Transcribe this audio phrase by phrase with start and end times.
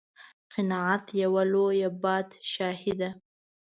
[0.53, 3.09] قناعت یوه لویه بادشاهي ده.